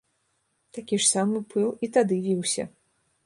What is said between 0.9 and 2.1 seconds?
ж самы пыл і